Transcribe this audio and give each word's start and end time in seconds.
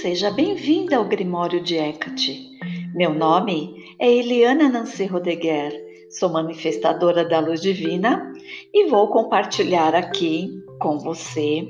Seja 0.00 0.30
bem-vinda 0.30 0.96
ao 0.96 1.04
Grimório 1.04 1.60
de 1.60 1.76
Hecate. 1.76 2.56
Meu 2.94 3.12
nome 3.12 3.74
é 3.98 4.08
Eliana 4.08 4.68
Nancy 4.68 5.06
Rodeguer, 5.06 5.72
sou 6.08 6.28
manifestadora 6.28 7.28
da 7.28 7.40
luz 7.40 7.60
divina 7.60 8.32
e 8.72 8.86
vou 8.86 9.08
compartilhar 9.08 9.96
aqui 9.96 10.62
com 10.80 11.00
você 11.00 11.68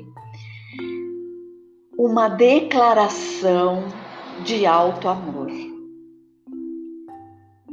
uma 1.97 2.29
declaração 2.29 3.85
de 4.45 4.63
alto 4.63 5.07
amor. 5.07 5.49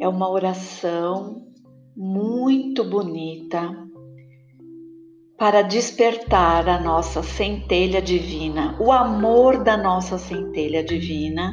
É 0.01 0.09
uma 0.09 0.31
oração 0.31 1.47
muito 1.95 2.83
bonita 2.83 3.86
para 5.39 5.61
despertar 5.61 6.67
a 6.67 6.81
nossa 6.81 7.23
centelha 7.23 8.01
divina, 8.01 8.75
o 8.81 8.91
amor 8.91 9.63
da 9.63 9.77
nossa 9.77 10.17
centelha 10.17 10.83
divina 10.83 11.53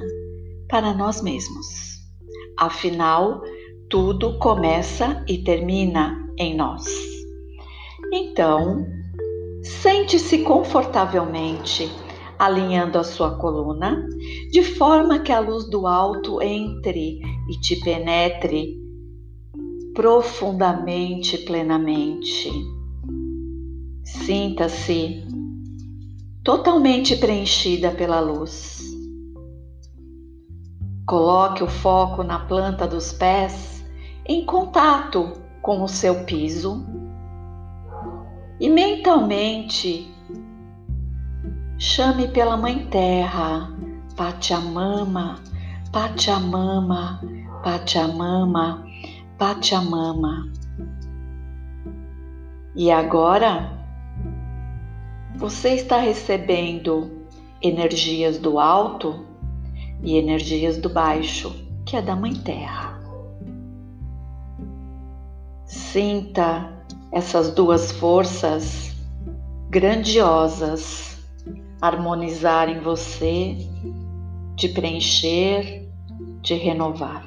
para 0.69 0.93
nós 0.93 1.21
mesmos. 1.21 1.65
Afinal, 2.57 3.41
tudo 3.89 4.39
começa 4.39 5.23
e 5.27 5.39
termina 5.39 6.17
em 6.37 6.55
nós. 6.55 6.85
Então, 8.13 8.85
sente-se 9.61 10.39
confortavelmente, 10.39 11.91
alinhando 12.39 12.97
a 12.97 13.03
sua 13.03 13.37
coluna, 13.37 14.07
de 14.49 14.63
forma 14.63 15.19
que 15.19 15.31
a 15.31 15.39
luz 15.39 15.69
do 15.69 15.85
alto 15.85 16.41
entre 16.41 17.19
e 17.49 17.59
te 17.59 17.75
penetre 17.81 18.81
profundamente, 19.93 21.37
plenamente 21.39 22.49
Sinta-se 24.03 25.25
totalmente 26.43 27.15
preenchida 27.15 27.91
pela 27.91 28.19
luz. 28.19 28.83
Coloque 31.05 31.63
o 31.63 31.67
foco 31.67 32.21
na 32.21 32.39
planta 32.39 32.85
dos 32.85 33.13
pés 33.13 33.83
em 34.25 34.45
contato 34.45 35.33
com 35.61 35.81
o 35.81 35.87
seu 35.87 36.25
piso 36.25 36.85
e 38.59 38.69
mentalmente 38.69 40.13
chame 41.77 42.27
pela 42.27 42.57
Mãe 42.57 42.87
Terra, 42.87 43.69
Pachamama, 44.15 45.39
Pachamama, 45.91 47.21
Pachamama, 47.63 48.85
Pachamama. 49.37 50.51
E 52.75 52.91
agora 52.91 53.82
você 55.35 55.69
está 55.69 55.97
recebendo 55.97 57.25
energias 57.61 58.37
do 58.37 58.59
alto 58.59 59.25
e 60.03 60.17
energias 60.17 60.77
do 60.77 60.89
baixo, 60.89 61.55
que 61.85 61.95
é 61.95 62.01
da 62.01 62.15
Mãe 62.15 62.33
Terra. 62.33 62.99
Sinta 65.65 66.71
essas 67.11 67.53
duas 67.53 67.91
forças 67.91 68.95
grandiosas 69.69 71.17
harmonizar 71.81 72.69
em 72.69 72.79
você, 72.79 73.57
de 74.55 74.69
preencher, 74.69 75.89
de 76.41 76.53
renovar. 76.53 77.25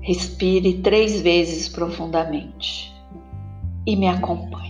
Respire 0.00 0.82
três 0.82 1.20
vezes 1.20 1.68
profundamente 1.68 2.92
e 3.86 3.96
me 3.96 4.06
acompanhe. 4.06 4.69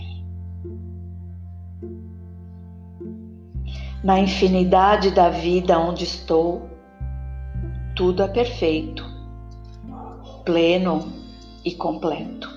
Na 4.03 4.19
infinidade 4.19 5.11
da 5.11 5.29
vida 5.29 5.77
onde 5.77 6.03
estou, 6.03 6.67
tudo 7.95 8.23
é 8.23 8.27
perfeito, 8.27 9.05
pleno 10.43 11.13
e 11.63 11.75
completo. 11.75 12.49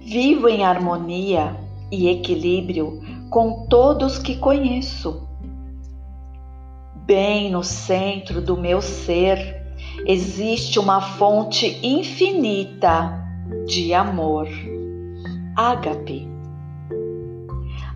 Vivo 0.00 0.48
em 0.48 0.64
harmonia 0.64 1.56
e 1.90 2.08
equilíbrio 2.08 3.00
com 3.28 3.66
todos 3.66 4.18
que 4.18 4.36
conheço. 4.36 5.28
Bem 6.94 7.50
no 7.50 7.64
centro 7.64 8.40
do 8.40 8.56
meu 8.56 8.80
ser 8.80 9.60
existe 10.06 10.78
uma 10.78 11.00
fonte 11.00 11.78
infinita 11.82 13.20
de 13.66 13.92
amor, 13.92 14.46
ágape. 15.56 16.28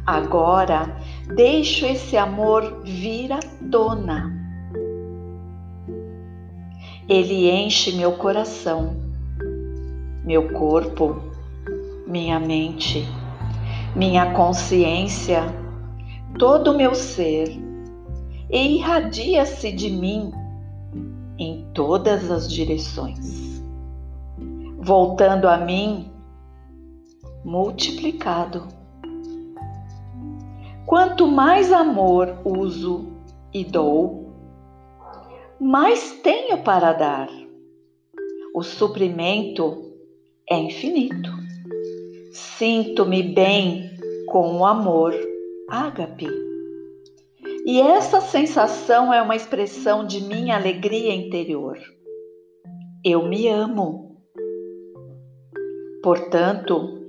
Agora 0.04 1.00
deixo 1.32 1.86
esse 1.86 2.16
amor 2.16 2.82
vir 2.84 3.32
à 3.32 3.40
tona. 3.70 4.32
Ele 7.08 7.50
enche 7.50 7.92
meu 7.92 8.12
coração, 8.12 8.96
meu 10.24 10.52
corpo, 10.52 11.16
minha 12.06 12.38
mente, 12.38 13.06
minha 13.94 14.32
consciência, 14.32 15.42
todo 16.38 16.72
o 16.72 16.76
meu 16.76 16.94
ser 16.94 17.48
e 18.50 18.76
irradia-se 18.76 19.72
de 19.72 19.90
mim 19.90 20.32
em 21.38 21.66
todas 21.74 22.30
as 22.30 22.50
direções, 22.50 23.62
voltando 24.78 25.48
a 25.48 25.58
mim 25.58 26.10
multiplicado 27.44 28.83
Quanto 30.86 31.26
mais 31.26 31.72
amor 31.72 32.40
uso 32.44 33.06
e 33.52 33.64
dou, 33.64 34.34
mais 35.58 36.12
tenho 36.22 36.62
para 36.62 36.92
dar. 36.92 37.28
O 38.54 38.62
suprimento 38.62 39.92
é 40.48 40.58
infinito. 40.58 41.30
Sinto-me 42.32 43.22
bem 43.22 43.90
com 44.26 44.58
o 44.58 44.66
amor 44.66 45.14
ágape. 45.70 46.28
E 47.64 47.80
essa 47.80 48.20
sensação 48.20 49.12
é 49.12 49.22
uma 49.22 49.34
expressão 49.34 50.06
de 50.06 50.20
minha 50.20 50.54
alegria 50.54 51.14
interior. 51.14 51.78
Eu 53.02 53.26
me 53.26 53.48
amo. 53.48 54.20
Portanto, 56.02 57.00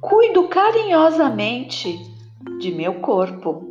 cuido 0.00 0.48
carinhosamente 0.48 2.11
de 2.62 2.70
meu 2.70 3.00
corpo. 3.00 3.68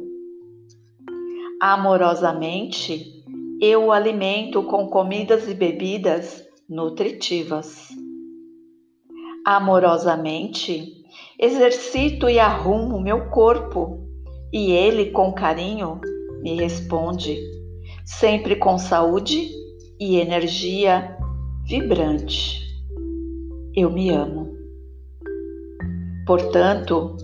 Amorosamente, 1.62 3.24
eu 3.62 3.86
o 3.86 3.92
alimento 3.94 4.64
com 4.64 4.88
comidas 4.88 5.48
e 5.48 5.54
bebidas 5.54 6.46
nutritivas. 6.68 7.88
Amorosamente, 9.46 11.06
exercito 11.40 12.28
e 12.30 12.38
arrumo 12.38 13.00
meu 13.00 13.30
corpo 13.30 14.06
e 14.52 14.74
ele, 14.74 15.12
com 15.12 15.32
carinho, 15.32 16.02
me 16.42 16.56
responde, 16.56 17.40
sempre 18.04 18.58
com 18.58 18.78
saúde 18.78 19.50
e 20.02 20.18
energia 20.18 21.18
vibrante. 21.64 22.60
Eu 23.74 23.90
me 23.90 24.10
amo. 24.10 24.52
Portanto, 26.28 27.16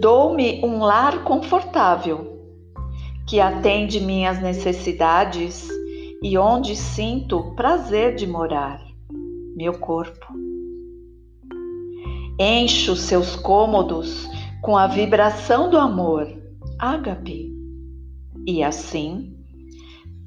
Dou-me 0.00 0.60
um 0.64 0.80
lar 0.80 1.22
confortável, 1.22 2.40
que 3.26 3.40
atende 3.40 4.00
minhas 4.00 4.40
necessidades 4.42 5.68
e 6.20 6.36
onde 6.36 6.74
sinto 6.74 7.54
prazer 7.54 8.16
de 8.16 8.26
morar, 8.26 8.82
meu 9.54 9.78
corpo. 9.78 10.26
Encho 12.38 12.96
seus 12.96 13.36
cômodos 13.36 14.28
com 14.60 14.76
a 14.76 14.88
vibração 14.88 15.70
do 15.70 15.78
amor, 15.78 16.26
ágape, 16.78 17.54
e 18.46 18.64
assim 18.64 19.32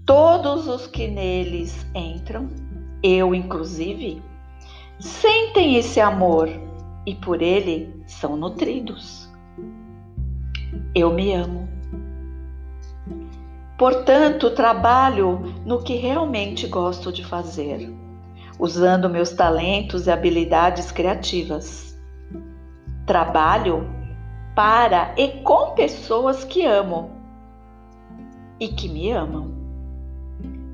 todos 0.05 0.69
os 0.69 0.87
que 0.87 1.05
neles 1.09 1.85
entram, 1.93 2.47
eu 3.03 3.35
inclusive, 3.35 4.21
sentem 4.97 5.75
esse 5.75 5.99
amor 5.99 6.47
e 7.05 7.13
por 7.13 7.41
ele 7.41 7.93
são 8.07 8.37
nutridos 8.37 9.26
eu 10.93 11.13
me 11.13 11.33
amo. 11.33 11.67
Portanto, 13.77 14.49
trabalho 14.51 15.53
no 15.65 15.83
que 15.83 15.95
realmente 15.95 16.65
gosto 16.67 17.11
de 17.11 17.23
fazer, 17.23 17.93
usando 18.59 19.09
meus 19.09 19.29
talentos 19.31 20.07
e 20.07 20.11
habilidades 20.11 20.91
criativas. 20.91 21.95
Trabalho 23.05 23.87
para 24.55 25.13
e 25.15 25.43
com 25.43 25.75
pessoas 25.75 26.43
que 26.43 26.65
amo 26.65 27.11
e 28.59 28.67
que 28.69 28.89
me 28.89 29.11
amam, 29.11 29.53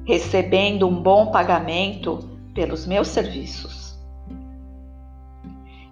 recebendo 0.06 0.88
um 0.88 1.02
bom 1.02 1.32
pagamento 1.32 2.40
pelos 2.54 2.88
meus 2.88 3.10
serviços. 3.10 4.00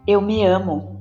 Eu 0.08 0.22
me 0.22 0.46
amo 0.46 1.01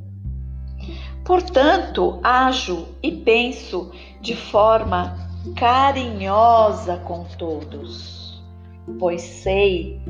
Portanto, 1.31 2.19
ajo 2.25 2.89
e 3.01 3.13
penso 3.13 3.93
de 4.21 4.35
forma 4.35 5.17
carinhosa 5.55 6.97
com 6.97 7.23
todos, 7.39 8.43
pois 8.99 9.23
sei 9.23 10.03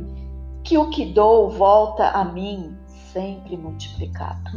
que 0.64 0.78
o 0.78 0.88
que 0.88 1.05
dou 1.05 1.50
volta 1.50 2.08
a 2.08 2.25
mim 2.25 2.75
sempre 3.12 3.55
multiplicado. 3.55 4.50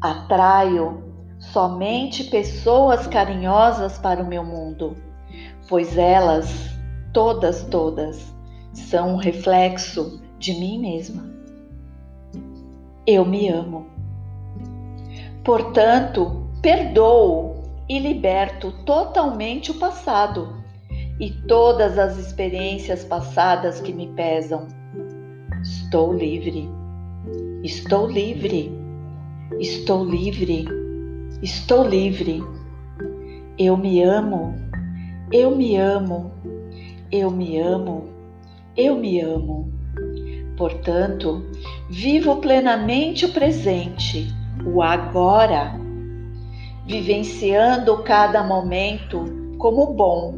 Atraio 0.00 1.04
somente 1.38 2.24
pessoas 2.24 3.06
carinhosas 3.06 3.98
para 3.98 4.20
o 4.20 4.26
meu 4.26 4.42
mundo, 4.42 4.96
pois 5.68 5.96
elas, 5.96 6.76
todas, 7.12 7.62
todas, 7.62 8.34
são 8.72 9.14
um 9.14 9.16
reflexo 9.18 10.20
de 10.36 10.52
mim 10.54 10.80
mesma. 10.80 11.30
Eu 13.06 13.24
me 13.24 13.48
amo. 13.48 13.95
Portanto, 15.46 16.48
perdoo 16.60 17.62
e 17.88 18.00
liberto 18.00 18.72
totalmente 18.84 19.70
o 19.70 19.74
passado 19.74 20.56
e 21.20 21.30
todas 21.30 22.00
as 22.00 22.18
experiências 22.18 23.04
passadas 23.04 23.80
que 23.80 23.92
me 23.92 24.08
pesam. 24.08 24.66
Estou 25.62 26.12
livre. 26.12 26.68
Estou 27.62 28.10
livre. 28.10 28.72
Estou 29.60 30.04
livre. 30.04 30.64
Estou 31.40 31.86
livre. 31.86 32.42
Eu 33.56 33.76
me 33.76 34.02
amo. 34.02 34.52
Eu 35.30 35.54
me 35.54 35.76
amo. 35.76 36.32
Eu 37.12 37.30
me 37.30 37.56
amo. 37.60 38.08
Eu 38.76 38.96
me 38.96 39.20
amo. 39.20 39.72
Portanto, 40.56 41.46
vivo 41.88 42.34
plenamente 42.38 43.26
o 43.26 43.32
presente, 43.32 44.26
o 44.66 44.82
agora, 44.82 45.74
vivenciando 46.84 48.02
cada 48.02 48.42
momento 48.42 49.24
como 49.58 49.94
bom 49.94 50.34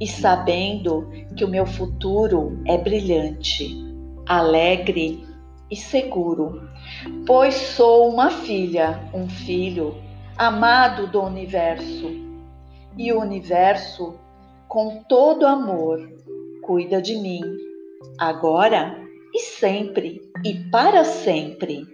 e 0.00 0.06
sabendo 0.06 1.08
que 1.36 1.44
o 1.44 1.48
meu 1.48 1.66
futuro 1.66 2.60
é 2.66 2.78
brilhante, 2.78 3.76
alegre 4.26 5.26
e 5.70 5.76
seguro, 5.76 6.68
pois 7.26 7.54
sou 7.54 8.08
uma 8.08 8.30
filha, 8.30 9.00
um 9.12 9.28
filho 9.28 9.96
amado 10.36 11.06
do 11.08 11.22
universo. 11.22 12.22
E 12.96 13.12
o 13.12 13.20
universo, 13.20 14.14
com 14.68 15.02
todo 15.08 15.46
amor, 15.46 16.00
cuida 16.62 17.02
de 17.02 17.16
mim, 17.16 17.42
agora 18.18 18.96
e 19.34 19.40
sempre 19.40 20.20
e 20.44 20.54
para 20.70 21.04
sempre. 21.04 21.93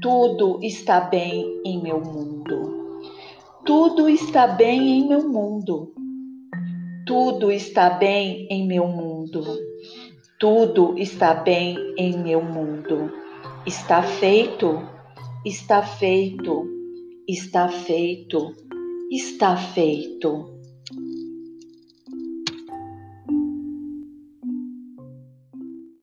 Tudo 0.00 0.58
está 0.62 1.00
bem 1.00 1.60
em 1.62 1.82
meu 1.82 2.00
mundo. 2.00 3.02
Tudo 3.66 4.08
está 4.08 4.46
bem 4.46 4.92
em 4.92 5.06
meu 5.06 5.28
mundo. 5.28 5.92
Tudo 7.06 7.52
está 7.52 7.90
bem 7.90 8.46
em 8.50 8.66
meu 8.66 8.88
mundo. 8.88 9.44
Tudo 10.38 10.96
está 10.96 11.34
bem 11.34 11.76
em 11.98 12.16
meu 12.16 12.42
mundo. 12.42 13.12
Está 13.66 14.02
feito, 14.02 14.80
está 15.44 15.82
feito, 15.82 16.66
está 17.28 17.68
feito, 17.68 18.54
está 19.10 19.54
feito. 19.54 20.59